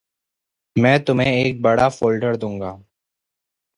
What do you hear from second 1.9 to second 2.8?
Folder दूँगा।